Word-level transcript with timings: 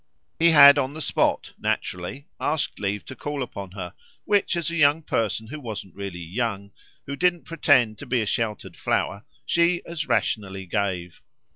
He 0.39 0.49
had 0.49 0.79
on 0.79 0.95
the 0.95 0.99
spot, 1.01 1.53
naturally, 1.59 2.25
asked 2.39 2.79
leave 2.79 3.05
to 3.05 3.15
call 3.15 3.43
upon 3.43 3.73
her 3.73 3.93
which, 4.25 4.55
as 4.57 4.71
a 4.71 4.75
young 4.75 5.03
person 5.03 5.45
who 5.45 5.59
wasn't 5.59 5.93
really 5.93 6.17
young, 6.23 6.71
who 7.05 7.15
didn't 7.15 7.45
pretend 7.45 7.99
to 7.99 8.07
be 8.07 8.19
a 8.19 8.25
sheltered 8.25 8.75
flower, 8.75 9.25
she 9.45 9.85
as 9.85 10.07
rationally 10.07 10.65
gave. 10.65 11.21